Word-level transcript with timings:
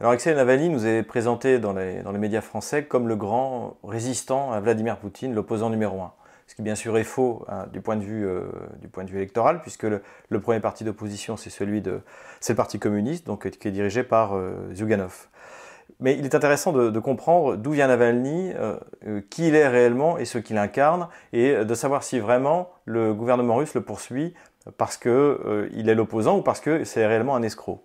Alors 0.00 0.12
Alexei 0.12 0.34
Navalny 0.34 0.70
nous 0.70 0.86
est 0.86 1.02
présenté 1.02 1.58
dans 1.58 1.74
les, 1.74 2.02
médias 2.18 2.40
français 2.40 2.84
comme 2.84 3.06
le 3.06 3.16
grand 3.16 3.76
résistant 3.84 4.50
à 4.50 4.58
Vladimir 4.58 4.96
Poutine, 4.96 5.34
l'opposant 5.34 5.68
numéro 5.68 6.00
un 6.00 6.12
ce 6.46 6.54
qui 6.54 6.62
bien 6.62 6.74
sûr 6.74 6.96
est 6.98 7.04
faux 7.04 7.44
hein, 7.48 7.66
du, 7.72 7.80
point 7.80 7.94
de 7.96 8.02
vue, 8.02 8.26
euh, 8.26 8.50
du 8.80 8.88
point 8.88 9.04
de 9.04 9.10
vue 9.10 9.18
électoral, 9.18 9.60
puisque 9.60 9.84
le, 9.84 10.40
premier 10.40 10.58
parti 10.58 10.82
d'opposition, 10.82 11.36
c'est 11.36 11.50
celui 11.50 11.80
de, 11.80 12.00
le 12.48 12.54
Parti 12.56 12.80
communiste, 12.80 13.24
donc 13.24 13.48
qui 13.48 13.68
est 13.68 13.70
dirigé 13.70 14.02
par 14.02 14.34
euh, 14.34 14.54
Zyuganov. 14.72 15.28
Mais 16.00 16.16
il 16.18 16.24
est 16.24 16.34
intéressant 16.34 16.72
de, 16.72 16.98
comprendre 16.98 17.54
d'où 17.54 17.70
vient 17.70 17.86
Navalny, 17.86 18.52
euh, 18.56 19.20
qui 19.30 19.46
il 19.46 19.54
est 19.54 19.68
réellement 19.68 20.18
et 20.18 20.24
ce 20.24 20.38
qu'il 20.38 20.58
incarne, 20.58 21.06
et 21.32 21.64
de 21.64 21.74
savoir 21.74 22.02
si 22.02 22.18
vraiment 22.18 22.70
le 22.84 23.14
gouvernement 23.14 23.54
russe 23.56 23.74
le 23.74 23.82
poursuit 23.82 24.34
parce 24.76 24.96
qu'il 24.96 25.88
est 25.88 25.94
l'opposant 25.94 26.38
ou 26.38 26.42
parce 26.42 26.60
que 26.60 26.82
c'est 26.82 27.06
réellement 27.06 27.36
un 27.36 27.42
escroc. 27.42 27.84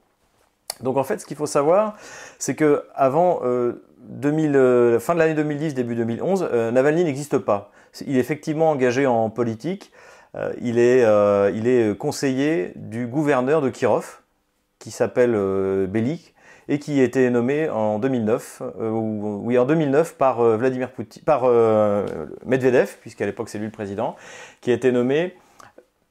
Donc 0.82 0.98
en 0.98 1.04
fait, 1.04 1.20
ce 1.20 1.26
qu'il 1.26 1.38
faut 1.38 1.46
savoir, 1.46 1.96
c'est 2.38 2.56
que 2.56 2.84
avant 2.96 3.42
2000, 4.00 4.98
fin 5.00 5.14
de 5.14 5.20
l'année 5.20 5.34
2010, 5.34 5.74
début 5.74 5.96
2011, 5.96 6.50
Navalny 6.74 7.04
n'existe 7.04 7.38
pas. 7.38 7.72
Il 8.06 8.18
est 8.18 8.20
effectivement 8.20 8.72
engagé 8.72 9.06
en 9.08 9.30
politique. 9.30 9.92
Euh, 10.36 10.54
il, 10.62 10.80
est, 10.80 11.04
euh, 11.04 11.52
il 11.56 11.68
est 11.68 11.98
conseiller 11.98 12.74
du 12.76 13.08
gouverneur 13.08 13.62
de 13.62 13.70
Kirov, 13.70 14.20
qui 14.80 14.92
s'appelle 14.92 15.34
euh, 15.34 15.88
Belik, 15.88 16.34
et 16.68 16.80
qui 16.80 17.00
a 17.00 17.04
été 17.04 17.30
nommé 17.30 17.70
en 17.70 18.00
2009, 18.00 18.64
oui, 18.80 19.56
en 19.60 19.66
2009 19.66 20.16
par 20.16 20.42
Vladimir 20.42 20.90
Poutine, 20.92 21.22
par 21.24 21.44
Medvedev, 22.44 22.98
puisqu'à 23.02 23.28
l'époque 23.28 23.50
c'est 23.50 23.60
lui 23.60 23.68
le 23.68 23.72
président, 23.72 24.16
qui 24.62 24.72
a 24.72 24.74
été 24.74 24.92
nommé 24.92 25.36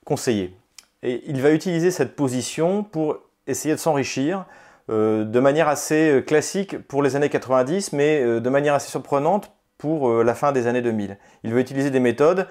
conseiller. 0.05 0.57
Et 1.03 1.25
il 1.27 1.43
va 1.43 1.51
utiliser 1.51 1.91
cette 1.91 2.15
position 2.15 2.85
pour 2.85 3.19
essayer 3.47 3.75
de 3.75 3.81
s'enrichir 3.81 4.47
de 4.89 5.41
manière 5.41 5.69
assez 5.69 6.23
classique 6.27 6.79
pour 6.87 7.03
les 7.03 7.17
années 7.17 7.31
90, 7.31 7.95
mais 7.95 8.23
de 8.23 8.49
manière 8.51 8.75
assez 8.75 8.91
surprenante 8.91 9.51
pour 9.79 10.09
euh, 10.09 10.23
la 10.23 10.35
fin 10.35 10.53
des 10.53 10.67
années 10.67 10.83
2000. 10.83 11.19
Il 11.43 11.53
veut 11.53 11.61
utiliser 11.61 11.91
des 11.91 12.01
méthodes 12.01 12.49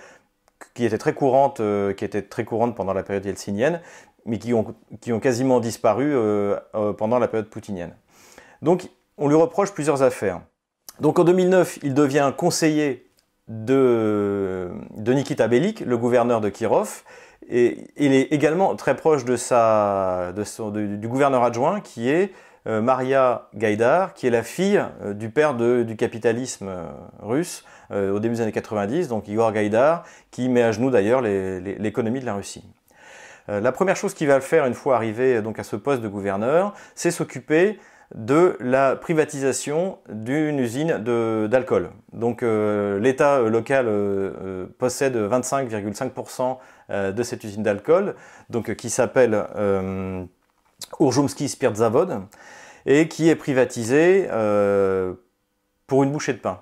qui 0.73 0.86
étaient 0.86 0.97
très 0.97 1.14
courantes, 1.14 1.59
euh, 1.59 1.94
pendant 2.75 2.94
la 2.94 3.03
période 3.03 3.25
yeltsinienne, 3.25 3.81
mais 4.25 4.39
qui 4.39 4.53
ont, 4.53 4.75
quasiment 5.19 5.59
disparu 5.59 6.11
euh, 6.14 6.59
pendant 6.97 7.19
la 7.19 7.27
période 7.27 7.49
poutinienne. 7.49 7.95
Donc, 8.61 8.89
on 9.17 9.27
lui 9.27 9.36
reproche 9.36 9.73
plusieurs 9.73 10.03
affaires. 10.03 10.41
Donc, 10.99 11.19
en 11.19 11.23
2009, 11.23 11.80
il 11.83 11.94
devient 11.94 12.31
conseiller 12.38 13.09
de, 13.47 14.71
de 14.95 15.14
Nikita 15.14 15.47
Belik, 15.47 15.81
le 15.81 15.97
gouverneur 15.97 16.39
de 16.39 16.49
Kirov, 16.49 17.03
et 17.49 17.77
il 17.97 18.13
est 18.13 18.31
également 18.33 18.75
très 18.75 18.95
proche 18.95 19.25
de 19.25 19.36
sa, 19.36 20.33
du 20.33 21.08
gouverneur 21.08 21.44
adjoint 21.44 21.81
qui 21.81 22.09
est 22.09 22.31
euh, 22.66 22.81
Maria 22.81 23.49
Gaïdar, 23.55 24.13
qui 24.13 24.25
est 24.25 24.30
la 24.30 24.44
fille 24.44 24.81
euh, 25.03 25.13
du 25.13 25.30
père 25.30 25.53
du 25.53 25.95
capitalisme 25.97 26.69
euh, 26.69 26.86
russe 27.21 27.66
au 27.91 28.19
début 28.19 28.36
des 28.36 28.41
années 28.41 28.52
90, 28.52 29.08
donc 29.08 29.27
Igor 29.27 29.52
Gaïdar, 29.52 30.03
qui 30.31 30.49
met 30.49 30.64
à 30.64 30.71
genoux 30.71 30.89
d'ailleurs 30.89 31.21
l'économie 31.21 32.19
de 32.21 32.25
la 32.25 32.33
Russie. 32.33 32.64
la 33.47 33.71
première 33.71 33.95
chose 33.95 34.16
qu'il 34.16 34.27
va 34.27 34.41
faire 34.41 34.66
une 34.66 34.73
fois 34.73 34.95
arrivé 34.95 35.44
donc 35.44 35.59
à 35.59 35.64
ce 35.64 35.75
poste 35.75 36.02
de 36.02 36.08
gouverneur, 36.08 36.73
c'est 36.95 37.11
s'occuper 37.11 37.77
de 38.16 38.58
la 38.59 38.95
privatisation 38.95 39.99
d'une 40.09 40.58
usine 40.58 40.97
d'alcool. 41.47 41.91
Donc 42.14 42.41
l'État 42.41 43.41
local 43.41 43.88
possède 44.80 45.15
25,5% 45.15 46.58
de 46.93 47.23
cette 47.23 47.43
usine 47.43 47.64
d'alcool, 47.64 48.15
donc 48.49 48.76
qui 48.76 48.89
s'appelle 48.89 49.45
Urjumski 50.99 51.48
Zavod, 51.73 52.21
et 52.86 53.08
qui 53.08 53.30
est 53.30 53.36
privatisé 53.36 54.27
euh, 54.31 55.14
pour 55.87 56.03
une 56.03 56.11
bouchée 56.11 56.33
de 56.33 56.39
pain. 56.39 56.61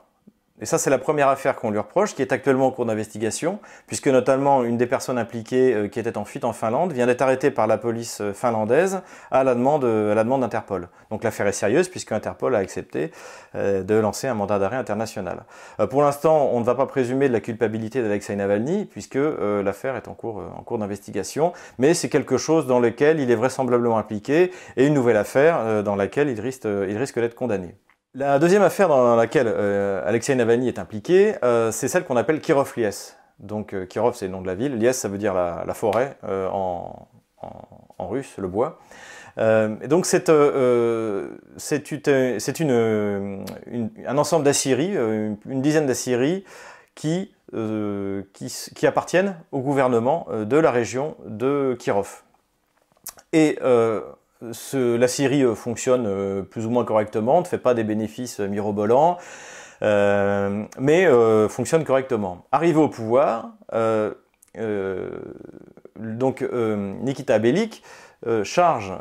Et 0.62 0.68
ça, 0.68 0.78
c'est 0.78 0.92
la 0.92 1.00
première 1.00 1.28
affaire 1.28 1.56
qu'on 1.56 1.72
lui 1.72 1.80
reproche, 1.80 2.14
qui 2.14 2.22
est 2.22 2.32
actuellement 2.32 2.68
en 2.68 2.72
cours 2.72 2.86
d'investigation, 2.86 3.60
puisque 3.88 4.08
notamment 4.08 4.64
une 4.64 4.78
des 4.78 4.86
personnes 4.86 5.18
impliquées 5.18 5.74
euh, 5.74 5.88
qui 5.88 6.00
était 6.00 6.20
en 6.20 6.24
fuite 6.24 6.46
en 6.46 6.54
Finlande 6.54 6.94
vient 6.94 7.08
d'être 7.08 7.24
arrêtée 7.24 7.50
par 7.50 7.66
la 7.66 7.80
police 7.80 8.22
euh, 8.22 8.32
finlandaise 8.32 9.02
à 9.32 9.44
la 9.44 9.56
demande, 9.56 9.84
à 9.84 10.14
la 10.14 10.24
demande 10.24 10.42
d'Interpol. 10.42 10.90
Donc 11.10 11.24
l'affaire 11.24 11.48
est 11.48 11.52
sérieuse, 11.52 11.90
puisque 11.90 12.12
Interpol 12.12 12.56
a 12.56 12.60
accepté 12.60 13.12
de 13.54 13.96
lancer 13.96 14.28
un 14.28 14.34
mandat 14.34 14.60
d'arrêt 14.60 14.78
international. 14.78 15.44
pour 15.90 16.02
l'instant, 16.04 16.50
on 16.54 16.60
ne 16.60 16.66
va 16.66 16.76
pas 16.76 16.86
présumer 16.86 17.28
de 17.28 17.34
la 17.34 17.42
culpabilité 17.42 18.02
d'Alexei 18.02 18.36
Navalny, 18.36 18.86
puisque 18.86 19.18
l'affaire 19.18 19.96
est 19.96 20.08
en 20.08 20.14
cours, 20.14 20.78
d'investigation, 20.78 21.54
mais 21.78 21.94
c'est 21.94 22.10
quelque 22.10 22.38
chose 22.38 22.68
dans 22.68 22.80
lequel 22.80 23.20
il 23.20 23.30
est 23.32 23.36
vraisemblablement 23.36 23.98
impliqué, 23.98 24.52
et 24.78 24.86
une 24.86 24.94
nouvelle 24.94 25.18
affaire 25.18 25.84
dans 25.84 25.96
laquelle 25.96 26.30
il 26.30 26.40
risque 26.40 27.20
d'être 27.20 27.36
condamné. 27.36 27.76
La 28.14 28.40
deuxième 28.40 28.62
affaire 28.62 28.90
dans 28.90 29.16
laquelle 29.16 29.48
euh, 29.48 30.06
Alexei 30.06 30.36
Navalny 30.36 30.68
est 30.68 30.80
impliqué, 30.80 31.36
euh, 31.46 31.72
c'est 31.72 31.88
celle 31.88 32.04
qu'on 32.04 32.18
appelle 32.18 32.42
Kirov-Lies. 32.42 33.14
Donc 33.40 33.74
euh, 33.74 33.86
Kirov, 33.86 34.16
c'est 34.16 34.26
le 34.26 34.34
nom 34.34 34.42
de 34.42 34.48
la 34.48 34.56
ville. 34.56 34.76
Lies, 34.76 34.94
ça 34.94 35.08
veut 35.08 35.18
dire 35.18 35.34
la, 35.34 35.74
forêt 35.74 36.18
en, 36.22 37.08
russe, 38.00 38.34
le 38.38 38.50
bois. 38.50 38.80
donc 39.38 40.06
c'est 40.06 40.30
un 40.30 40.58
ensemble 44.18 44.44
d'aciéries, 44.44 44.94
une, 44.94 45.62
dizaine 45.62 45.86
d'aciéries 45.86 46.44
qui, 46.96 47.32
appartiennent 48.84 49.38
au 49.54 49.62
gouvernement 49.62 50.28
de 50.34 50.58
la 50.58 50.72
région 50.72 51.16
de 51.26 51.78
Kirov. 51.80 52.24
La 54.42 55.08
Syrie 55.08 55.44
euh, 55.44 55.56
fonctionne 55.56 56.06
euh, 56.08 56.42
plus 56.42 56.66
ou 56.66 56.70
moins 56.70 56.86
correctement, 56.86 57.42
ne 57.42 57.46
fait 57.46 57.58
pas 57.58 57.74
des 57.74 57.84
bénéfices 57.84 58.40
euh, 58.40 58.48
mirobolants, 58.48 59.18
mais 60.78 61.08
fonctionne 61.50 61.84
correctement. 61.84 62.46
Arrivé 62.52 62.80
au 62.80 62.88
pouvoir, 62.88 63.54
donc 66.00 66.48
Nikita 66.54 67.40
Belik 67.40 67.82
charge 68.44 68.94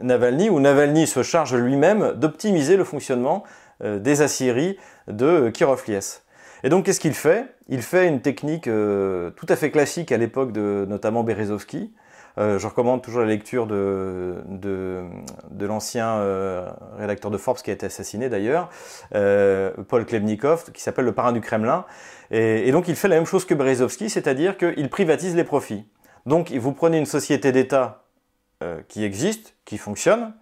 Navalny, 0.00 0.50
ou 0.50 0.58
Navalny 0.58 1.06
se 1.06 1.22
charge 1.22 1.54
lui-même 1.54 2.14
d'optimiser 2.16 2.76
le 2.76 2.82
fonctionnement 2.82 3.44
des 3.84 4.20
Assyries 4.20 4.78
de 5.06 5.48
Kirov-Lies. 5.50 6.22
Et 6.64 6.68
donc 6.68 6.84
qu'est-ce 6.86 6.98
qu'il 6.98 7.14
fait? 7.14 7.54
Il 7.68 7.82
fait 7.82 8.08
une 8.08 8.20
technique 8.20 8.64
tout 8.64 9.46
à 9.48 9.54
fait 9.54 9.70
classique 9.70 10.10
à 10.10 10.16
l'époque 10.16 10.50
de 10.50 10.84
notamment 10.88 11.22
Berezovsky, 11.22 11.92
euh, 12.38 12.58
je 12.58 12.66
recommande 12.66 13.02
toujours 13.02 13.20
la 13.20 13.26
lecture 13.26 13.66
de, 13.66 14.42
de, 14.46 15.66
l'ancien 15.66 16.14
euh, 16.16 16.70
rédacteur 16.96 17.30
de 17.30 17.36
Forbes 17.36 17.58
qui 17.58 17.70
a 17.70 17.74
été 17.74 17.86
assassiné 17.86 18.28
d'ailleurs, 18.28 18.70
euh, 19.14 19.72
Paul 19.88 20.06
Klebnikov, 20.06 20.72
qui 20.72 20.82
s'appelle 20.82 21.04
Le 21.04 21.12
parrain 21.12 21.32
du 21.32 21.40
Kremlin. 21.40 21.84
Et, 22.30 22.70
donc 22.72 22.88
il 22.88 22.96
fait 22.96 23.08
la 23.08 23.16
même 23.16 23.26
chose 23.26 23.44
que 23.44 23.54
Berezovsky, 23.54 24.08
c'est-à-dire 24.08 24.56
qu'il 24.56 24.88
privatise 24.88 25.36
les 25.36 25.44
profits. 25.44 25.86
Donc 26.24 26.50
vous 26.52 26.72
prenez 26.72 26.98
une 26.98 27.06
société 27.06 27.52
d'État 27.52 28.04
qui 28.88 29.04
existe, 29.04 29.56
qui 29.64 29.76
fonctionne, 29.76 30.32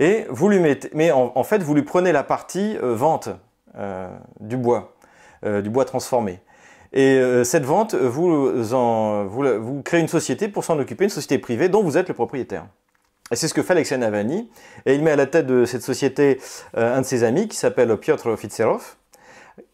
et 0.00 0.26
vous 0.30 0.48
lui 0.48 0.58
mettez, 0.58 0.88
mais 0.94 1.12
en, 1.12 1.44
fait 1.44 1.62
vous 1.62 1.74
lui 1.74 1.82
prenez 1.82 2.12
la 2.12 2.24
partie 2.24 2.76
vente 2.80 3.28
du 4.40 4.56
bois, 4.56 4.96
du 5.44 5.70
bois 5.70 5.84
transformé. 5.84 6.40
Et 6.92 7.18
euh, 7.18 7.44
cette 7.44 7.64
vente, 7.64 7.94
vous, 7.94 8.74
en, 8.74 9.24
vous, 9.26 9.44
vous 9.60 9.82
créez 9.82 10.00
une 10.00 10.08
société 10.08 10.48
pour 10.48 10.64
s'en 10.64 10.78
occuper, 10.78 11.04
une 11.04 11.10
société 11.10 11.38
privée 11.38 11.68
dont 11.68 11.82
vous 11.82 11.96
êtes 11.96 12.08
le 12.08 12.14
propriétaire. 12.14 12.66
Et 13.30 13.36
c'est 13.36 13.46
ce 13.46 13.54
que 13.54 13.62
fait 13.62 13.72
Alexei 13.72 13.98
Navalny. 13.98 14.50
Et 14.86 14.94
il 14.94 15.02
met 15.02 15.10
à 15.10 15.16
la 15.16 15.26
tête 15.26 15.46
de 15.46 15.64
cette 15.64 15.82
société 15.82 16.40
euh, 16.76 16.96
un 16.96 17.02
de 17.02 17.06
ses 17.06 17.24
amis 17.24 17.48
qui 17.48 17.56
s'appelle 17.56 17.94
Piotr 17.98 18.36
Fitserov, 18.38 18.96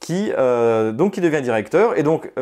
qui, 0.00 0.32
euh, 0.36 0.90
donc, 0.90 1.14
qui 1.14 1.20
devient 1.20 1.42
directeur. 1.42 1.96
Et 1.96 2.02
donc, 2.02 2.32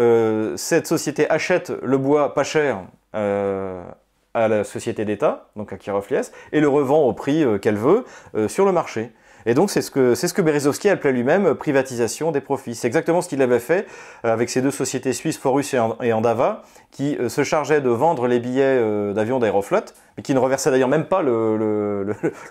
cette 0.57 0.87
société 0.87 1.29
achète 1.29 1.73
le 1.83 1.99
bois 1.99 2.35
pas 2.35 2.45
cher 2.45 2.83
à 3.13 4.49
la 4.49 4.65
société 4.65 5.05
d'État, 5.05 5.51
donc 5.57 5.71
à 5.75 5.77
Kirovlies, 5.77 6.31
et 6.53 6.61
le 6.61 6.69
revend 6.69 7.03
au 7.03 7.13
prix 7.13 7.45
qu'elle 7.61 7.77
veut 7.77 8.05
sur 8.49 8.65
le 8.65 8.73
marché. 8.73 9.13
Et 9.47 9.55
donc 9.55 9.71
c'est 9.71 9.83
ce 9.83 9.91
que 9.91 10.15
c'est 10.15 10.29
ce 10.29 10.35
que 10.35 10.43
Berezovsky 10.43 10.89
appelait 10.89 11.12
lui-même 11.12 11.47
euh, 11.47 11.55
privatisation 11.55 12.33
des 12.33 12.41
profits. 12.41 12.75
C'est 12.75 12.87
exactement 12.87 13.23
ce 13.23 13.29
qu'il 13.29 13.43
avait 13.43 13.59
fait 13.59 13.87
euh, 14.25 14.33
avec 14.33 14.50
ces 14.50 14.62
deux 14.62 14.71
sociétés 14.71 15.12
suisses, 15.12 15.39
Forus 15.39 15.75
et 16.03 16.12
Andava, 16.12 16.62
qui 16.91 17.17
euh, 17.17 17.29
se 17.29 17.44
chargeaient 17.44 17.81
de 17.81 17.89
vendre 17.89 18.27
les 18.27 18.41
billets 18.41 18.81
d'avion 19.15 19.39
d'Aeroflot, 19.39 19.81
mais 20.17 20.23
qui 20.23 20.35
ne 20.35 20.39
reversaient 20.39 20.71
d'ailleurs 20.71 20.89
même 20.89 21.06
pas 21.06 21.23
le, 21.23 21.56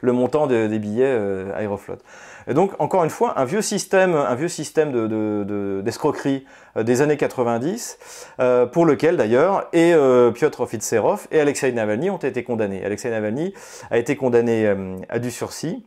le, 0.02 0.12
montant 0.12 0.48
des 0.48 0.80
billets 0.80 1.18
Aeroflot. 1.58 1.98
Et 2.48 2.54
donc 2.54 2.72
encore 2.80 3.04
une 3.04 3.10
fois, 3.10 3.40
un 3.40 3.46
vieux 3.46 3.62
système, 3.62 4.16
un 4.16 4.36
vieux 4.36 4.48
système 4.48 4.92
d'escroquerie 5.84 6.46
de, 6.76 6.82
des 6.84 7.02
années 7.02 7.18
90, 7.18 7.98
pour 8.72 8.86
lequel 8.86 9.18
d'ailleurs 9.18 9.68
et 9.74 9.94
Piotr 10.34 10.68
Fitserov 10.68 11.28
et 11.32 11.40
Alexei 11.40 11.72
Navalny 11.72 12.10
ont 12.10 12.18
été 12.18 12.44
condamnés. 12.44 12.84
Alexei 12.84 13.10
Navalny 13.12 13.54
a 13.90 13.98
été 13.98 14.16
condamné 14.16 14.74
à 15.10 15.20
du 15.20 15.32
sursis. 15.32 15.84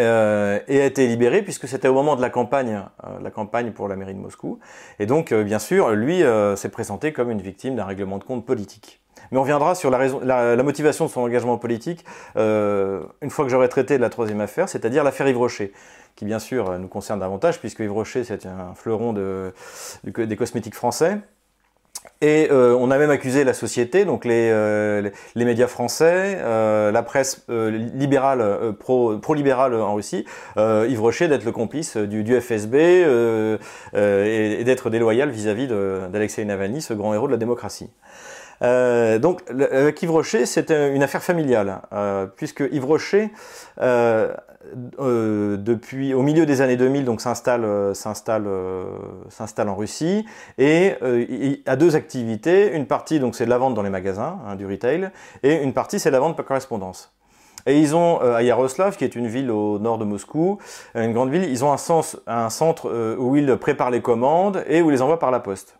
Euh, 0.00 0.60
et 0.66 0.80
a 0.80 0.86
été 0.86 1.06
libéré 1.06 1.42
puisque 1.42 1.68
c'était 1.68 1.88
au 1.88 1.92
moment 1.92 2.16
de 2.16 2.22
la 2.22 2.30
campagne, 2.30 2.82
euh, 3.04 3.18
la 3.22 3.30
campagne 3.30 3.72
pour 3.72 3.86
la 3.86 3.96
mairie 3.96 4.14
de 4.14 4.18
Moscou. 4.18 4.58
Et 4.98 5.04
donc, 5.04 5.30
euh, 5.30 5.44
bien 5.44 5.58
sûr, 5.58 5.90
lui 5.90 6.22
s'est 6.56 6.68
présenté 6.70 7.12
comme 7.12 7.30
une 7.30 7.42
victime 7.42 7.76
d'un 7.76 7.84
règlement 7.84 8.18
de 8.18 8.24
compte 8.24 8.46
politique. 8.46 9.00
Mais 9.30 9.38
on 9.38 9.42
viendra 9.42 9.74
sur 9.74 9.90
la, 9.90 10.62
motivation 10.62 11.04
de 11.04 11.10
son 11.10 11.20
engagement 11.20 11.58
politique 11.58 12.04
une 12.34 13.30
fois 13.30 13.44
que 13.44 13.50
j'aurai 13.50 13.68
traité 13.68 13.96
de 13.96 14.02
la 14.02 14.08
troisième 14.08 14.40
affaire, 14.40 14.68
c'est-à-dire 14.68 15.04
l'affaire 15.04 15.28
Yves 15.28 15.38
Rocher, 15.38 15.72
qui 16.16 16.24
bien 16.24 16.38
sûr 16.38 16.78
nous 16.78 16.88
concerne 16.88 17.20
davantage, 17.20 17.60
puisque 17.60 17.80
Yves 17.80 17.92
Rocher, 17.92 18.24
c'est 18.24 18.46
un 18.46 18.74
fleuron 18.74 19.12
de, 19.12 19.52
des 20.04 20.36
cosmétiques 20.36 20.74
français. 20.74 21.18
Et 22.22 22.48
euh, 22.50 22.76
on 22.78 22.90
a 22.90 22.98
même 22.98 23.10
accusé 23.10 23.44
la 23.44 23.54
société, 23.54 24.04
donc 24.04 24.26
les, 24.26 24.50
euh, 24.50 25.10
médias 25.36 25.68
français, 25.68 26.36
euh, 26.40 26.92
la 26.92 27.02
presse 27.02 27.46
libérale, 27.48 28.74
pro, 28.78 29.16
pro-libérale 29.18 29.74
en 29.74 29.94
Russie, 29.94 30.26
Yves 30.56 31.00
Rocher 31.00 31.28
d'être 31.28 31.44
le 31.44 31.52
complice 31.52 31.96
du 31.96 32.38
FSB 32.38 32.74
et, 33.94 34.64
d'être 34.64 34.90
déloyal 34.90 35.30
vis-à-vis 35.30 35.66
d'Alexei 35.66 36.44
Navalny, 36.44 36.82
ce 36.82 36.92
grand 36.92 37.14
héros 37.14 37.26
de 37.26 37.32
la 37.32 37.38
démocratie. 37.38 37.88
Euh, 38.62 39.18
donc, 39.18 39.42
avec 39.48 40.02
Yves 40.02 40.10
Rocher, 40.10 40.46
c'est 40.46 40.70
une 40.70 41.02
affaire 41.02 41.22
familiale, 41.22 41.80
euh, 41.92 42.26
puisque 42.26 42.62
Yves 42.70 42.84
Rocher, 42.84 43.30
euh, 43.80 44.34
depuis 45.56 46.12
au 46.14 46.22
milieu 46.22 46.46
des 46.46 46.60
années 46.60 46.76
2000, 46.76 47.04
donc 47.04 47.20
s'installe, 47.20 47.94
s'installe, 47.94 48.46
s'installe 49.28 49.68
en 49.68 49.74
Russie 49.74 50.26
et 50.58 50.94
a 51.66 51.76
deux 51.76 51.96
activités. 51.96 52.72
Une 52.74 52.86
partie, 52.86 53.20
donc, 53.20 53.34
c'est 53.34 53.46
de 53.46 53.50
la 53.50 53.58
vente 53.58 53.74
dans 53.74 53.82
les 53.82 53.90
magasins, 53.90 54.38
hein, 54.46 54.56
du 54.56 54.66
retail, 54.66 55.10
et 55.42 55.62
une 55.62 55.72
partie, 55.72 55.98
c'est 55.98 56.10
la 56.10 56.20
vente 56.20 56.36
par 56.36 56.44
correspondance. 56.44 57.12
Et 57.66 57.78
ils 57.78 57.94
ont 57.94 58.20
à 58.20 58.42
Yaroslav, 58.42 58.96
qui 58.96 59.04
est 59.04 59.14
une 59.14 59.26
ville 59.26 59.50
au 59.50 59.78
nord 59.78 59.98
de 59.98 60.04
Moscou, 60.04 60.58
une 60.94 61.12
grande 61.12 61.30
ville, 61.30 61.44
ils 61.44 61.62
ont 61.62 61.72
un, 61.72 62.00
un 62.26 62.48
centre 62.48 63.16
où 63.18 63.36
ils 63.36 63.56
préparent 63.56 63.90
les 63.90 64.00
commandes 64.00 64.64
et 64.66 64.80
où 64.80 64.90
ils 64.90 64.94
les 64.94 65.02
envoient 65.02 65.18
par 65.18 65.30
la 65.30 65.40
poste. 65.40 65.79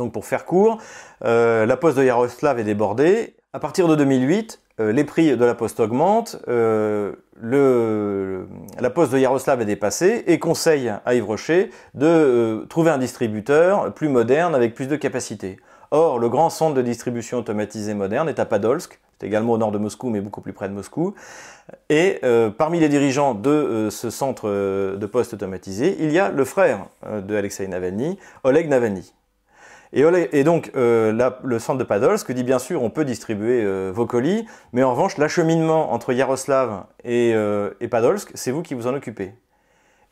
Donc 0.00 0.12
pour 0.12 0.24
faire 0.24 0.46
court, 0.46 0.78
euh, 1.26 1.66
la 1.66 1.76
poste 1.76 1.98
de 1.98 2.04
Yaroslav 2.04 2.58
est 2.58 2.64
débordée. 2.64 3.34
À 3.52 3.58
partir 3.58 3.86
de 3.86 3.94
2008, 3.94 4.58
euh, 4.80 4.92
les 4.92 5.04
prix 5.04 5.36
de 5.36 5.44
la 5.44 5.54
poste 5.54 5.78
augmentent, 5.78 6.40
euh, 6.48 7.12
la 7.42 8.90
poste 8.90 9.12
de 9.12 9.18
Yaroslav 9.18 9.60
est 9.60 9.66
dépassée 9.66 10.24
et 10.26 10.38
conseille 10.38 10.90
à 11.04 11.14
Yves 11.14 11.26
Rocher 11.26 11.70
de 11.92 12.64
trouver 12.70 12.90
un 12.90 12.96
distributeur 12.96 13.92
plus 13.92 14.08
moderne 14.08 14.54
avec 14.54 14.74
plus 14.74 14.88
de 14.88 14.96
capacité. 14.96 15.58
Or, 15.90 16.18
le 16.18 16.30
grand 16.30 16.48
centre 16.48 16.74
de 16.74 16.82
distribution 16.82 17.36
automatisé 17.36 17.92
moderne 17.92 18.30
est 18.30 18.38
à 18.38 18.46
Padolsk, 18.46 19.00
c'est 19.18 19.26
également 19.26 19.52
au 19.52 19.58
nord 19.58 19.72
de 19.72 19.78
Moscou, 19.78 20.08
mais 20.08 20.22
beaucoup 20.22 20.40
plus 20.40 20.54
près 20.54 20.68
de 20.68 20.72
Moscou. 20.72 21.14
Et 21.90 22.20
parmi 22.56 22.80
les 22.80 22.88
dirigeants 22.88 23.34
de 23.34 23.88
ce 23.90 24.08
centre 24.08 24.48
de 24.96 25.06
poste 25.06 25.34
automatisé, 25.34 25.96
il 26.00 26.10
y 26.10 26.18
a 26.18 26.30
le 26.30 26.44
frère 26.44 26.86
de 27.06 27.36
Alexei 27.36 27.68
Navalny, 27.68 28.18
Oleg 28.44 28.68
Navalny. 28.68 29.12
Et, 29.92 30.44
donc, 30.44 30.70
euh, 30.76 31.30
le 31.42 31.58
centre 31.58 31.78
de 31.78 31.84
Padolsk 31.84 32.30
dit 32.30 32.44
bien 32.44 32.60
sûr, 32.60 32.82
on 32.82 32.90
peut 32.90 33.04
distribuer 33.04 33.64
euh, 33.64 33.90
vos 33.92 34.06
colis, 34.06 34.46
mais 34.72 34.84
en 34.84 34.92
revanche, 34.92 35.18
l'acheminement 35.18 35.92
entre 35.92 36.12
Yaroslav 36.12 36.84
et, 37.04 37.32
euh, 37.34 37.70
et 37.80 37.88
Padolsk, 37.88 38.30
c'est 38.34 38.52
vous 38.52 38.62
qui 38.62 38.74
vous 38.74 38.86
en 38.86 38.94
occupez. 38.94 39.32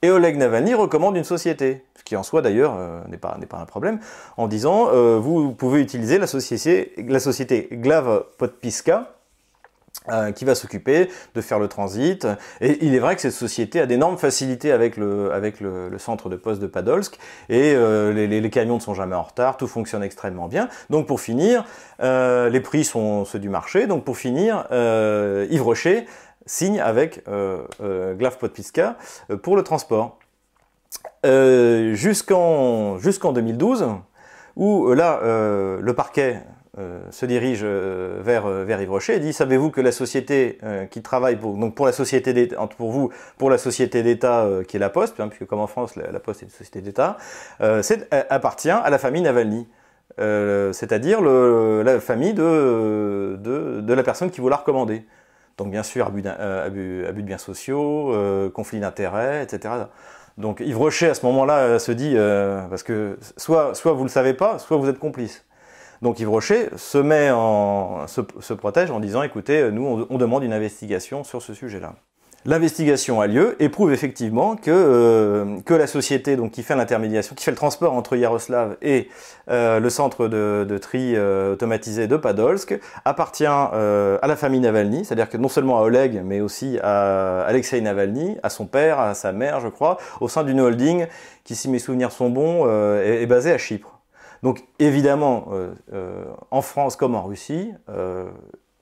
Et 0.03 0.11
Oleg 0.11 0.37
Navalny 0.37 0.75
recommande 0.75 1.17
une 1.17 1.25
société, 1.25 1.85
ce 1.97 2.05
qui 2.05 2.17
en 2.17 2.23
soi 2.23 2.41
d'ailleurs 2.41 2.77
n'est 3.09 3.19
pas, 3.19 3.37
pas, 3.49 3.59
un 3.59 3.67
problème, 3.67 3.99
en 4.37 4.47
disant 4.47 4.93
vous 5.19 5.51
pouvez 5.51 5.81
utiliser 5.81 6.19
la 6.19 6.29
société, 6.29 6.93
la 6.99 7.19
société 7.19 7.69
Glav 7.73 8.23
Podpiska, 8.39 9.18
euh, 10.11 10.33
qui 10.33 10.45
va 10.45 10.55
s'occuper 10.55 11.11
de 11.35 11.41
faire 11.41 11.59
le 11.59 11.69
transit. 11.69 12.27
Et 12.61 12.85
il 12.85 12.95
est 12.95 12.99
vrai 12.99 13.15
que 13.15 13.21
cette 13.21 13.33
société 13.33 13.81
a 13.81 13.87
d'énormes 13.87 14.17
facilités 14.17 14.73
avec 14.73 14.97
le, 14.97 15.33
avec 15.33 15.61
le, 15.61 15.91
centre 15.99 16.29
de 16.31 16.37
poste 16.37 16.63
de 16.63 16.67
Padolsk, 16.67 17.19
et 17.49 17.75
euh, 17.75 18.13
les, 18.13 18.51
camions 18.51 18.77
ne 18.77 18.81
sont 18.81 18.95
jamais 18.95 19.17
en 19.17 19.23
retard, 19.23 19.57
tout 19.57 19.67
fonctionne 19.67 20.03
extrêmement 20.03 20.49
bien. 20.49 20.69
Donc 20.89 21.07
pour 21.07 21.21
finir, 21.21 21.65
euh, 22.01 22.49
les 22.49 22.61
prix 22.61 22.85
sont 22.85 23.25
ceux 23.25 23.39
du 23.39 23.49
marché, 23.49 23.87
donc 23.87 24.05
pour 24.05 24.17
finir, 24.17 24.65
Yves 24.71 25.63
Rocher 25.63 26.07
signe 26.47 26.81
avec 26.81 27.25
Glav 27.27 28.39
Podpiska 28.39 28.97
pour 29.43 29.57
le 29.57 29.63
transport. 29.63 30.19
jusqu'en 31.25 32.99
jusqu'en 32.99 33.33
2012, 33.33 33.87
où 34.57 34.93
là, 34.95 35.21
le 35.23 35.93
parquet 35.93 36.43
se 37.11 37.27
dirige 37.27 37.61
euh, 37.63 38.21
vers, 38.23 38.47
euh, 38.47 38.65
vers 38.65 38.81
Yves 38.81 38.91
Rocher 38.91 39.17
et 39.17 39.21
dit 39.21 39.33
savez-vous 39.33 39.71
que 39.71 39.81
la 39.81 39.93
société 39.93 40.59
qui 40.91 41.03
travaille 41.03 41.37
pour, 41.37 41.57
donc 41.57 41.75
pour 41.75 41.87
la 41.87 41.93
société 41.93 42.49
pour 42.77 42.91
vous 42.91 43.11
pour 43.37 43.51
la 43.51 43.59
société 43.59 44.03
d'État 44.03 44.47
qui 44.67 44.77
est 44.77 44.81
la 44.81 44.91
Poste 44.91 45.19
hein, 45.21 45.29
puisque 45.29 45.47
comme 45.47 45.61
en 45.61 45.67
France 45.67 45.97
la, 45.97 46.21
Poste 46.21 46.43
est 46.43 46.47
une 46.47 46.51
société 46.51 46.81
d'État 46.81 47.17
appartient 48.31 48.71
à 48.71 48.91
la 48.91 48.99
famille 48.99 49.23
Navalny. 49.23 49.67
C'est-à-dire 50.17 51.21
la 51.23 52.01
famille 52.01 52.35
de, 52.35 53.37
de, 53.39 53.95
la 53.95 54.03
personne 54.03 54.31
qui 54.31 54.41
vous 54.41 54.49
l'a 54.49 54.57
recommandé. 54.57 55.05
Donc 55.57 55.71
bien 55.71 55.83
sûr 55.83 56.07
abus, 56.07 56.27
abus, 56.27 57.07
abus 57.07 57.23
de 57.23 57.27
biens 57.27 57.39
sociaux 57.39 58.13
conflit 58.55 58.81
d'intérêts 58.81 59.43
etc 59.43 59.75
donc 60.37 60.61
Yves 60.61 60.79
Rocher 60.79 61.11
à 61.11 61.15
ce 61.15 61.25
moment-là 61.27 61.79
se 61.79 61.93
dit 61.93 62.15
parce 62.71 62.83
que 62.83 63.19
soit 63.37 63.75
soit 63.75 63.93
vous 63.93 64.05
le 64.05 64.11
savez 64.11 64.35
pas 64.35 64.59
soit 64.59 64.77
vous 64.77 64.89
êtes 64.89 64.99
complice 64.99 65.45
donc 66.03 66.21
Yves 66.21 66.31
Rocher 66.31 66.69
se, 66.77 66.99
met 66.99 67.31
en, 67.31 68.07
se, 68.07 68.53
protège 68.53 68.91
en 68.91 69.01
disant 69.01 69.23
écoutez, 69.23 69.71
nous 69.73 70.07
on, 70.09 70.19
demande 70.19 70.45
une 70.45 70.53
investigation 70.53 71.25
sur 71.25 71.43
ce 71.43 71.55
sujet-là. 71.55 71.95
L'investigation 72.45 73.21
a 73.21 73.27
lieu 73.27 73.57
et 73.59 73.69
prouve 73.69 73.93
effectivement 73.93 74.55
que, 74.55 74.71
euh, 74.71 75.61
que 75.65 75.75
la 75.75 75.89
société 75.89 76.37
donc, 76.37 76.53
qui 76.53 76.63
fait 76.63 76.77
l'intermédiation, 76.77 77.35
qui 77.35 77.45
fait 77.45 77.51
le 77.51 77.57
transport 77.57 77.93
entre 77.93 78.17
Yaroslav 78.17 78.77
et 78.81 79.09
euh, 79.51 79.81
le 79.81 79.91
centre 79.91 80.29
de, 80.29 80.79
tri 80.79 81.15
euh, 81.17 81.55
automatisé 81.55 82.07
de 82.07 82.17
Padolsk 82.17 82.79
appartient 83.05 83.45
à 83.45 84.21
la 84.23 84.37
famille 84.37 84.61
Navalny, 84.61 85.05
c'est-à-dire 85.05 85.29
que 85.29 85.37
non 85.37 85.49
seulement 85.49 85.79
à 85.79 85.83
Oleg, 85.83 86.23
mais 86.25 86.41
aussi 86.41 86.79
à 86.81 87.43
Alexei 87.43 87.81
Navalny, 87.81 88.37
à 88.45 88.51
son 88.51 88.67
père, 88.67 89.01
à 89.01 89.15
sa 89.15 89.33
mère, 89.33 89.59
je 89.59 89.69
crois, 89.69 89.99
au 90.21 90.29
sein 90.29 90.45
d'une 90.45 90.61
holding 90.61 91.07
qui, 91.43 91.57
si 91.57 91.69
mes 91.69 91.81
souvenirs 91.81 92.13
sont 92.13 92.31
bons, 92.31 92.69
est, 93.01 93.23
est 93.23 93.27
basée 93.27 93.53
à 93.53 93.59
Chypre. 93.59 93.98
Donc 94.43 94.65
évidemment, 94.79 95.49
euh, 95.53 95.73
euh, 95.93 96.25
en 96.51 96.63
France 96.63 96.97
comme 96.97 97.15
en 97.15 97.23
Russie, 97.23 97.73
euh, 97.89 98.29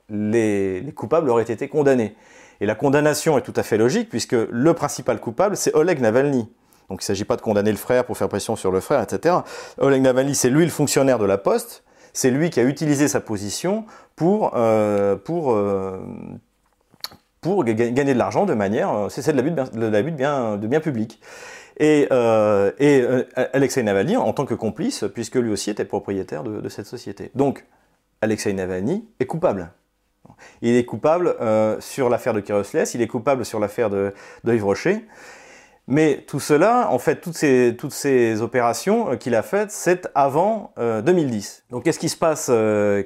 les, 0.08 0.84
coupables 0.94 1.30
auraient 1.30 1.42
été 1.42 1.68
condamnés. 1.68 2.14
Et 2.60 2.66
la 2.66 2.74
condamnation 2.74 3.36
est 3.38 3.42
tout 3.42 3.52
à 3.56 3.62
fait 3.62 3.76
logique, 3.76 4.08
puisque 4.08 4.32
le 4.32 4.74
principal 4.74 5.20
coupable, 5.20 5.56
c'est 5.56 5.74
Oleg 5.74 6.00
Navalny. 6.00 6.48
Donc 6.88 7.00
il 7.00 7.04
ne 7.04 7.06
s'agit 7.06 7.24
pas 7.24 7.36
de 7.36 7.42
condamner 7.42 7.70
le 7.70 7.76
frère 7.76 8.04
pour 8.04 8.16
faire 8.16 8.28
pression 8.28 8.56
sur 8.56 8.70
le 8.70 8.80
frère, 8.80 9.02
etc. 9.02 9.36
Oleg 9.78 10.00
Navalny, 10.02 10.34
c'est 10.34 10.50
lui 10.50 10.64
le 10.64 10.70
fonctionnaire 10.70 11.18
de 11.18 11.26
la 11.26 11.36
Poste, 11.36 11.84
c'est 12.12 12.30
lui 12.30 12.48
qui 12.48 12.60
a 12.60 12.62
utilisé 12.62 13.08
sa 13.08 13.20
position 13.20 13.84
pour, 14.14 14.52
gagner 17.64 18.14
de 18.14 18.18
l'argent 18.18 18.46
de 18.46 18.54
manière... 18.54 19.08
C'est 19.10 19.26
de 19.32 19.36
l'abus 19.36 20.12
de, 20.12 20.16
biens 20.16 20.56
de 20.56 20.66
biens 20.66 20.80
publics. 20.80 21.20
Et, 21.78 22.08
euh, 22.10 22.70
euh, 22.80 23.24
Alexei 23.52 23.82
Navalny 23.82 24.16
en 24.16 24.32
tant 24.32 24.46
que 24.46 24.54
complice, 24.54 25.04
puisque 25.12 25.34
lui 25.36 25.50
aussi 25.50 25.70
était 25.70 25.84
propriétaire 25.84 26.42
de, 26.42 26.68
cette 26.68 26.86
société. 26.86 27.30
Donc, 27.34 27.64
Alexei 28.20 28.52
Navalny 28.52 29.06
est 29.20 29.26
coupable. 29.26 29.70
Il 30.62 30.74
est 30.74 30.84
coupable 30.84 31.36
euh, 31.40 31.76
sur 31.80 32.08
l'affaire 32.08 32.34
de 32.34 32.40
Kirosles, 32.40 32.84
il 32.94 33.02
est 33.02 33.06
coupable 33.06 33.44
sur 33.44 33.60
l'affaire 33.60 33.90
de, 33.90 34.12
de 34.44 34.54
Yves 34.54 34.64
Rocher. 34.64 35.04
Mais 35.88 36.24
tout 36.26 36.40
cela, 36.40 36.88
en 36.90 36.98
fait, 36.98 37.20
toutes 37.20 37.36
ces, 37.36 37.76
toutes 37.78 37.92
ces 37.92 38.42
opérations 38.42 39.16
qu'il 39.16 39.36
a 39.36 39.42
faites, 39.42 39.70
c'est 39.70 40.08
avant 40.16 40.72
2010. 40.76 41.62
Donc, 41.70 41.84
qu'est-ce 41.84 42.00
qui 42.00 42.08
se 42.08 42.16
passe 42.16 42.50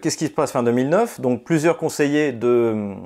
qui 0.00 0.10
se 0.10 0.30
passe 0.30 0.52
fin 0.52 0.62
2009 0.62 1.20
Donc, 1.20 1.44
plusieurs 1.44 1.76
conseillers 1.76 2.32
du 2.32 2.96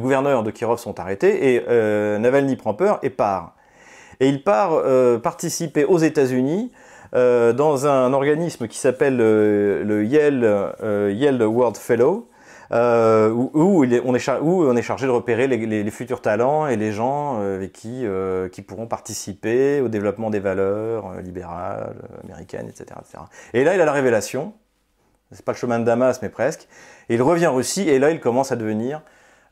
gouverneur 0.00 0.42
de 0.42 0.50
Kirov 0.50 0.80
sont 0.80 0.98
arrêtés 0.98 1.54
et 1.54 1.60
Navalny 2.18 2.56
prend 2.56 2.74
peur 2.74 2.98
et 3.04 3.10
part 3.10 3.54
et 4.20 4.28
il 4.28 4.44
part 4.44 4.72
euh, 4.74 5.18
participer 5.18 5.84
aux 5.84 5.98
États-Unis 5.98 6.70
euh, 7.14 7.52
dans 7.52 7.86
un 7.86 8.12
organisme 8.12 8.68
qui 8.68 8.78
s'appelle 8.78 9.18
euh, 9.20 9.82
le 9.82 10.04
Yale, 10.04 11.42
World 11.42 11.76
Fellow, 11.76 12.28
où, 12.70 13.84
on 14.04 14.14
est 14.14 14.82
chargé 14.82 15.06
de 15.06 15.10
repérer 15.10 15.48
les, 15.48 15.90
futurs 15.90 16.20
talents 16.20 16.68
et 16.68 16.76
les 16.76 16.92
gens 16.92 17.40
avec 17.40 17.72
qui, 17.72 18.04
qui 18.52 18.62
pourront 18.62 18.86
participer 18.86 19.80
au 19.80 19.88
développement 19.88 20.30
des 20.30 20.38
valeurs 20.38 21.20
libérales, 21.20 21.96
américaines, 22.22 22.68
etc., 22.68 23.00
etc. 23.00 23.24
Et 23.54 23.64
là, 23.64 23.74
il 23.74 23.80
a 23.80 23.84
la 23.84 23.92
révélation, 23.92 24.52
c'est 25.32 25.44
pas 25.44 25.50
le 25.50 25.56
chemin 25.56 25.80
de 25.80 25.84
Damas, 25.84 26.20
mais 26.22 26.28
presque, 26.28 26.68
et 27.08 27.14
il 27.14 27.22
revient 27.22 27.48
en 27.48 27.56
Russie, 27.56 27.88
et 27.88 27.98
là, 27.98 28.12
il 28.12 28.20
commence 28.20 28.52
à 28.52 28.56
devenir 28.56 29.02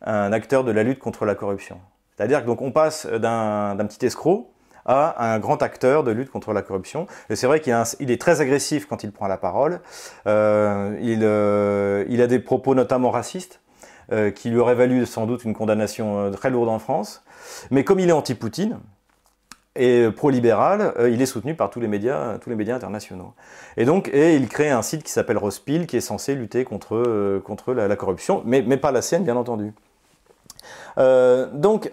un 0.02 0.32
acteur 0.32 0.62
de 0.62 0.70
la 0.70 0.84
lutte 0.84 1.00
contre 1.00 1.24
la 1.24 1.34
corruption. 1.34 1.80
C'est-à-dire 2.16 2.42
que 2.42 2.46
donc 2.46 2.62
on 2.62 2.70
passe 2.70 3.06
d'un 3.06 3.76
petit 3.78 4.06
escroc 4.06 4.52
un 4.88 5.38
grand 5.38 5.62
acteur 5.62 6.04
de 6.04 6.10
lutte 6.10 6.30
contre 6.30 6.52
la 6.52 6.62
corruption. 6.62 7.06
Et 7.30 7.36
c'est 7.36 7.46
vrai 7.46 7.60
qu'il 7.60 8.10
est 8.10 8.20
très 8.20 8.40
agressif 8.40 8.86
quand 8.86 9.04
il 9.04 9.12
prend 9.12 9.28
la 9.28 9.36
parole. 9.36 9.80
Euh, 10.26 10.96
euh, 10.98 12.04
il, 12.08 12.22
a 12.22 12.26
des 12.26 12.38
propos 12.38 12.74
notamment 12.74 13.10
racistes. 13.10 13.60
Euh, 14.10 14.30
qui 14.30 14.48
lui 14.48 14.56
auraient 14.56 14.74
valu 14.74 15.04
sans 15.04 15.26
doute 15.26 15.44
une 15.44 15.52
condamnation 15.52 16.30
très 16.30 16.48
lourde 16.48 16.70
en 16.70 16.78
France. 16.78 17.22
Mais 17.70 17.84
comme 17.84 18.00
il 18.00 18.08
est 18.08 18.12
anti-Poutine, 18.12 18.78
et 19.76 20.08
pro-libéral, 20.16 20.94
il 21.10 21.20
est 21.20 21.26
soutenu 21.26 21.54
par 21.54 21.68
tous 21.68 21.78
les 21.78 21.88
médias, 21.88 22.38
tous 22.38 22.48
les 22.48 22.56
médias 22.56 22.74
internationaux. 22.74 23.34
Et 23.76 23.84
donc, 23.84 24.08
et 24.14 24.34
il 24.34 24.48
crée 24.48 24.70
un 24.70 24.80
site 24.80 25.02
qui 25.02 25.12
s'appelle 25.12 25.36
Rospil, 25.36 25.86
qui 25.86 25.98
est 25.98 26.00
censé 26.00 26.34
lutter 26.34 26.64
contre, 26.64 27.38
contre 27.44 27.74
la, 27.74 27.96
corruption, 27.96 28.42
mais, 28.46 28.64
mais 28.66 28.78
pas 28.78 28.92
la 28.92 29.02
sienne, 29.02 29.24
bien 29.24 29.36
entendu. 29.36 29.74
donc, 30.96 31.92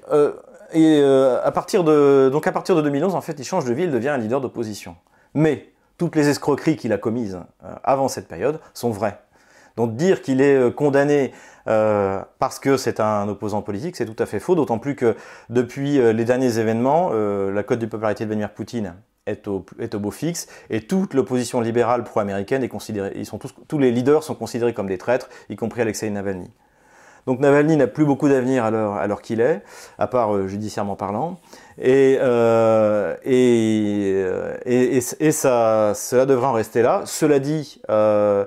et 0.74 1.02
à 1.02 1.52
partir 1.52 1.84
de, 1.84 2.30
donc 2.32 2.48
à 2.48 2.52
partir 2.52 2.76
de 2.76 2.82
2011, 2.82 3.16
en 3.16 3.22
fait, 3.22 3.40
il 3.40 3.46
change 3.46 3.66
de 3.66 3.74
il 3.74 3.92
devient 3.92 4.10
un 4.10 4.18
leader 4.18 4.42
d'opposition. 4.42 4.96
Mais 5.34 5.70
toutes 5.98 6.16
les 6.16 6.30
escroqueries 6.30 6.76
qu'il 6.78 6.94
a 6.94 6.98
commises 6.98 7.40
avant 7.84 8.08
cette 8.08 8.28
période 8.28 8.60
sont 8.74 8.90
vraies. 8.90 9.20
Donc 9.78 9.96
dire 9.96 10.22
qu'il 10.22 10.42
est 10.42 10.56
euh, 10.56 10.72
condamné 10.72 11.32
euh, 11.68 12.22
parce 12.40 12.60
que 12.60 12.78
c'est 12.78 13.00
un 13.00 13.28
opposant 13.28 13.62
politique, 13.62 13.96
c'est 13.96 14.06
tout 14.06 14.22
à 14.22 14.26
fait 14.26 14.40
faux, 14.40 14.56
d'autant 14.56 14.80
plus 14.80 14.96
que 14.96 15.16
depuis 15.50 16.00
euh, 16.00 16.14
les 16.14 16.26
derniers 16.26 16.60
événements, 16.60 17.12
la 17.12 17.64
cote 17.64 17.80
de 17.80 17.86
popularité 17.86 18.24
de 18.24 18.30
Vladimir 18.30 18.54
Poutine 18.54 18.96
est 19.26 19.48
au, 19.48 19.66
beau 20.00 20.12
fixe, 20.12 20.48
et 20.70 20.82
toute 20.82 21.16
l'opposition 21.16 21.60
libérale 21.60 22.04
pro-américaine 22.04 22.64
est 22.64 22.70
considérée, 22.70 23.24
tous 23.68 23.80
les 23.80 23.92
leaders 23.92 24.24
sont 24.24 24.36
considérés 24.36 24.74
comme 24.74 24.88
des 24.88 25.00
traîtres, 25.00 25.30
y 25.50 25.56
compris 25.56 25.82
Alexei 25.82 26.10
Navalny. 26.12 26.52
Donc 27.26 27.40
Navalny 27.40 27.76
n'a 27.76 27.88
plus 27.88 28.06
beaucoup 28.06 28.30
d'avenir 28.30 28.66
à 28.66 28.72
l'heure 28.72 29.22
qu'il 29.22 29.42
est, 29.42 29.62
à 29.98 30.08
part 30.08 30.48
judiciairement 30.48 30.96
parlant. 30.96 31.40
Et, 31.78 32.18
euh, 32.22 33.16
et, 33.24 34.26
et, 34.66 34.98
et, 35.20 35.32
ça, 35.32 35.94
cela 35.96 36.26
devrait 36.26 36.48
en 36.48 36.54
rester 36.54 36.82
là. 36.82 37.02
Cela 37.06 37.40
dit, 37.40 37.82
euh, 37.90 38.46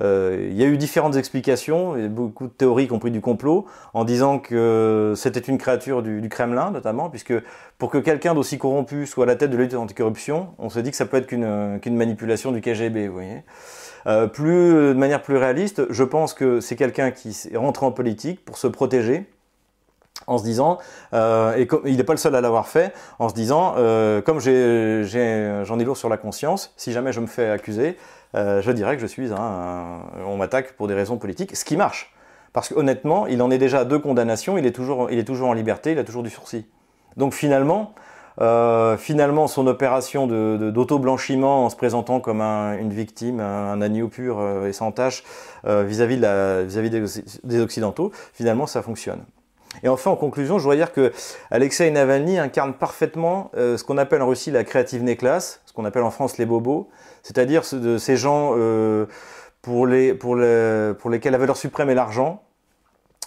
euh, 0.00 0.48
il 0.50 0.56
y 0.56 0.64
a 0.64 0.66
eu 0.66 0.76
différentes 0.76 1.16
explications, 1.16 1.94
beaucoup 2.08 2.46
de 2.46 2.52
théories, 2.52 2.84
y 2.84 2.88
compris 2.88 3.10
du 3.10 3.20
complot, 3.20 3.66
en 3.92 4.04
disant 4.04 4.38
que 4.38 5.14
c'était 5.16 5.40
une 5.40 5.58
créature 5.58 6.02
du, 6.02 6.28
Kremlin, 6.28 6.70
notamment, 6.70 7.10
puisque 7.10 7.34
pour 7.78 7.90
que 7.90 7.98
quelqu'un 7.98 8.34
d'aussi 8.34 8.58
corrompu 8.58 9.06
soit 9.06 9.24
à 9.24 9.26
la 9.26 9.36
tête 9.36 9.50
de 9.50 9.56
la 9.56 9.64
lutte 9.64 9.74
anticorruption, 9.74 10.48
on 10.58 10.68
se 10.68 10.80
dit 10.80 10.90
que 10.90 10.96
ça 10.96 11.06
peut 11.06 11.16
être 11.16 11.26
qu'une 11.26 11.96
manipulation 11.96 12.52
du 12.52 12.60
KGB, 12.60 13.08
vous 13.08 13.14
voyez. 13.14 13.42
Euh, 14.06 14.26
plus, 14.26 14.72
de 14.72 14.98
manière 14.98 15.22
plus 15.22 15.36
réaliste, 15.36 15.82
je 15.90 16.04
pense 16.04 16.34
que 16.34 16.60
c'est 16.60 16.76
quelqu'un 16.76 17.10
qui 17.10 17.48
est 17.50 17.56
rentré 17.56 17.86
en 17.86 17.92
politique 17.92 18.44
pour 18.44 18.58
se 18.58 18.66
protéger, 18.66 19.26
en 20.26 20.38
se 20.38 20.44
disant, 20.44 20.78
euh, 21.12 21.54
et 21.56 21.68
il 21.86 21.96
n'est 21.96 22.04
pas 22.04 22.12
le 22.12 22.18
seul 22.18 22.34
à 22.34 22.40
l'avoir 22.40 22.68
fait, 22.68 22.92
en 23.18 23.28
se 23.28 23.34
disant, 23.34 23.74
comme 24.24 24.40
j'en 24.40 24.50
ai, 24.50 25.84
lourd 25.84 25.96
sur 25.96 26.08
la 26.08 26.16
conscience, 26.16 26.74
si 26.76 26.92
jamais 26.92 27.12
je 27.12 27.20
me 27.20 27.26
fais 27.26 27.48
accuser, 27.48 27.96
euh, 28.34 28.62
je 28.62 28.70
dirais 28.72 28.96
que 28.96 29.02
je 29.02 29.06
suis 29.06 29.32
un, 29.32 30.00
on 30.26 30.36
m'attaque 30.36 30.72
pour 30.72 30.88
des 30.88 30.94
raisons 30.94 31.16
politiques, 31.16 31.54
ce 31.54 31.64
qui 31.64 31.76
marche. 31.76 32.12
Parce 32.52 32.68
qu'honnêtement, 32.68 33.26
il 33.26 33.42
en 33.42 33.50
est 33.50 33.58
déjà 33.58 33.84
deux 33.84 33.98
condamnations, 33.98 34.56
il 34.58 34.66
est 34.66 34.72
toujours, 34.72 35.10
il 35.10 35.18
est 35.18 35.24
toujours 35.24 35.48
en 35.48 35.52
liberté, 35.52 35.92
il 35.92 35.98
a 35.98 36.04
toujours 36.04 36.22
du 36.22 36.30
sursis. 36.30 36.66
Donc 37.16 37.34
finalement, 37.34 37.94
euh, 38.40 38.96
finalement, 38.96 39.46
son 39.46 39.66
opération 39.66 40.26
d'auto-blanchiment 40.26 41.64
en 41.64 41.70
se 41.70 41.76
présentant 41.76 42.20
comme 42.20 42.40
une 42.40 42.92
victime, 42.92 43.40
un, 43.40 43.80
agneau 43.80 44.08
pur 44.08 44.38
euh, 44.38 44.68
et 44.68 44.72
sans 44.72 44.92
tâche 44.92 45.24
vis-à-vis 45.64 46.18
des, 46.20 47.60
Occidentaux, 47.60 48.12
finalement, 48.32 48.66
ça 48.66 48.82
fonctionne. 48.82 49.24
Et 49.82 49.88
enfin, 49.88 50.10
en 50.10 50.16
conclusion, 50.16 50.58
je 50.58 50.62
voudrais 50.62 50.76
dire 50.76 50.92
que 50.92 51.12
Alexei 51.50 51.90
Navalny 51.90 52.38
incarne 52.38 52.74
parfaitement 52.74 53.50
ce 53.54 53.82
qu'on 53.82 53.98
appelle 53.98 54.22
en 54.22 54.28
Russie 54.28 54.50
la 54.50 54.64
créative 54.64 55.02
néclasse, 55.02 55.60
ce 55.66 55.72
qu'on 55.72 55.84
appelle 55.84 56.04
en 56.04 56.10
France 56.10 56.38
les 56.38 56.46
bobos, 56.46 56.88
c'est-à-dire 57.24 57.62
de 57.72 57.98
ces 57.98 58.16
gens 58.16 58.52
euh, 58.56 59.06
pour, 59.62 59.86
les, 59.86 60.14
pour, 60.14 60.36
les, 60.36 60.92
pour 60.98 61.10
lesquels 61.10 61.32
la 61.32 61.38
valeur 61.38 61.56
suprême 61.56 61.90
est 61.90 61.94
l'argent, 61.94 62.42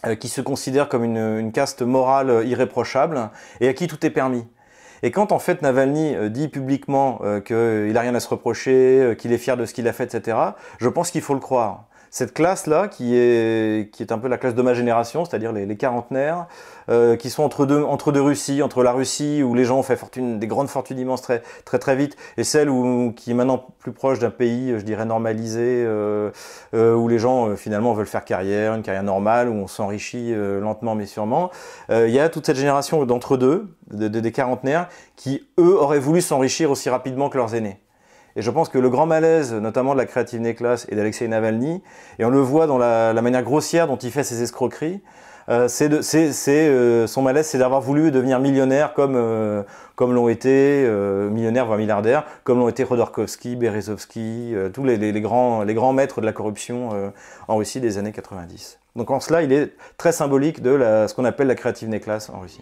euh, 0.06 0.16
qui 0.16 0.30
se 0.30 0.40
considèrent 0.40 0.88
comme 0.88 1.04
une, 1.04 1.18
une, 1.18 1.52
caste 1.52 1.82
morale 1.82 2.48
irréprochable 2.48 3.32
et 3.60 3.68
à 3.68 3.74
qui 3.74 3.88
tout 3.88 4.06
est 4.06 4.12
permis. 4.12 4.46
Et 5.04 5.12
quand 5.12 5.32
en 5.32 5.40
fait 5.40 5.62
Navalny 5.62 6.16
euh, 6.16 6.30
dit 6.30 6.48
publiquement 6.48 7.20
qu'il 7.44 7.92
n'a 7.92 8.02
rien 8.02 8.16
à 8.16 8.20
se 8.20 8.30
reprocher, 8.30 9.16
qu'il 9.18 9.34
est 9.34 9.38
fier 9.38 9.58
de 9.58 9.66
ce 9.66 9.74
qu'il 9.74 9.88
a 9.88 9.94
fait, 9.94 10.16
etc., 10.16 10.38
je 10.78 10.90
pense 10.90 11.12
qu'il 11.12 11.22
faut 11.22 11.34
le 11.34 11.40
croire 11.40 11.87
cette 12.10 12.34
classe-là, 12.34 12.88
qui 12.88 13.16
est, 13.16 13.92
qui 13.92 14.04
est 14.04 14.12
un 14.12 14.18
peu 14.18 14.28
la 14.28 14.38
classe 14.38 14.56
de 14.56 14.62
ma 14.62 14.74
génération, 14.74 15.26
c'est-à-dire 15.26 15.52
les, 15.52 15.66
les, 15.66 15.78
quarantenaires, 15.78 16.48
euh, 16.90 17.16
qui 17.16 17.30
sont 17.30 17.44
entre 17.44 17.66
deux, 17.66 17.84
entre 17.84 18.12
deux 18.12 18.22
Russies, 18.22 18.62
entre 18.62 18.84
la 18.84 18.92
Russie 18.92 19.44
où 19.44 19.54
les 19.54 19.66
gens 19.66 19.78
ont 19.78 19.84
fait 19.84 19.96
fortune, 19.96 20.40
des 20.40 20.48
grandes 20.48 20.70
fortunes 20.70 21.00
immenses 21.00 21.22
très, 21.22 21.42
très, 21.66 21.80
très 21.80 21.96
vite, 21.96 22.16
et 22.38 22.44
celle 22.44 22.70
où, 22.70 23.14
qui 23.16 23.32
est 23.32 23.34
maintenant 23.34 23.66
plus 23.80 23.92
proche 23.92 24.20
d'un 24.20 24.30
pays, 24.30 24.74
je 24.78 24.84
dirais, 24.84 25.06
normalisé, 25.06 25.84
euh, 25.86 26.32
euh, 26.74 26.96
où 26.96 27.08
les 27.08 27.20
gens 27.20 27.56
finalement 27.56 27.94
veulent 27.94 28.06
faire 28.06 28.26
carrière, 28.26 28.74
une 28.74 28.84
carrière 28.84 29.04
normale, 29.04 29.50
où 29.50 29.54
on 29.54 29.68
s'enrichit 29.68 30.34
lentement 30.36 30.96
mais 30.96 31.06
sûrement. 31.06 31.52
Il 31.90 32.10
y 32.10 32.20
a 32.20 32.30
toute 32.30 32.46
cette 32.46 32.58
génération 32.58 33.06
d'entre-deux, 33.06 33.68
de, 33.92 34.08
des 34.08 34.32
quarantenaires, 34.32 34.88
qui, 35.16 35.48
eux, 35.60 35.78
auraient 35.78 36.00
voulu 36.00 36.22
s'enrichir 36.22 36.72
aussi 36.72 36.90
rapidement 36.90 37.30
que 37.30 37.38
leurs 37.38 37.56
aînés. 37.56 37.80
Et 38.38 38.44
je 38.44 38.52
pense 38.52 38.70
que 38.70 38.78
le 38.78 38.90
grand 38.92 39.08
malaise, 39.08 39.52
notamment 39.52 39.94
de 39.94 39.98
la 39.98 40.06
créative 40.06 40.40
néclasse 40.40 40.86
et 40.90 40.96
d'Alexei 40.96 41.28
Navalny, 41.28 41.82
et 42.20 42.24
on 42.24 42.30
le 42.30 42.40
voit 42.40 42.68
dans 42.68 42.78
la, 42.78 43.12
manière 43.20 43.42
grossière 43.42 43.88
dont 43.88 43.98
il 43.98 44.12
fait 44.12 44.24
ses 44.24 44.44
escroqueries, 44.44 45.02
euh, 45.50 45.68
c'est 45.68 45.90
euh, 46.48 47.08
son 47.08 47.22
malaise, 47.24 47.48
c'est 47.48 47.58
d'avoir 47.58 47.82
voulu 47.82 48.12
devenir 48.12 48.40
millionnaire 48.40 48.94
comme 48.94 49.16
euh, 49.16 49.64
l'ont 50.00 50.30
été 50.30 50.84
euh, 50.86 51.32
millionnaires 51.32 51.66
voire 51.66 51.80
milliardaires, 51.80 52.26
comme 52.44 52.60
l'ont 52.60 52.70
été 52.70 52.86
Khodorkovsky, 52.86 53.56
Berezovsky, 53.56 54.54
tous 54.72 54.84
les, 54.84 55.22
grands 55.22 55.94
maîtres 55.94 56.22
de 56.22 56.26
la 56.28 56.34
corruption 56.34 57.12
en 57.48 57.56
Russie 57.56 57.80
des 57.80 57.98
années 57.98 58.12
90. 58.12 58.78
Donc 58.96 59.10
en 59.10 59.20
cela, 59.20 59.42
il 59.42 59.52
est 59.52 59.72
très 59.98 60.12
symbolique 60.12 60.62
de 60.62 60.78
ce 61.08 61.14
qu'on 61.16 61.26
appelle 61.26 61.48
la 61.48 61.56
créative 61.56 61.90
néclasse 61.90 62.30
en 62.30 62.42
Russie. 62.42 62.62